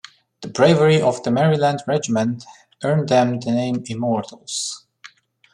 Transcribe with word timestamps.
The 0.41 0.47
bravery 0.47 0.99
of 0.99 1.21
the 1.21 1.29
Maryland 1.29 1.81
Regiment 1.87 2.43
earned 2.83 3.07
them 3.09 3.39
the 3.39 3.51
name 3.51 3.83
"immortals". 3.85 4.87